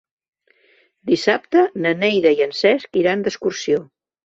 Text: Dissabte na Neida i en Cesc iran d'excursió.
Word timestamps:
Dissabte 1.11 1.67
na 1.85 1.93
Neida 2.01 2.33
i 2.41 2.43
en 2.47 2.57
Cesc 2.63 3.01
iran 3.05 3.25
d'excursió. 3.31 3.87